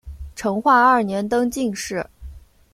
[0.35, 2.03] 成化二年登进士。